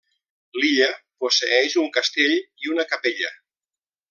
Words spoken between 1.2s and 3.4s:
posseeix un castell i una capella.